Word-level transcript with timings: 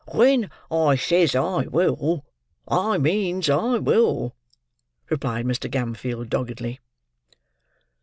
"When 0.11 0.49
I 0.71 0.95
says 0.95 1.35
I 1.35 1.67
will, 1.67 2.25
I 2.67 2.97
means 2.97 3.51
I 3.51 3.77
will," 3.77 4.35
replied 5.11 5.45
Mr. 5.45 5.69
Gamfield 5.69 6.27
doggedly. 6.27 6.79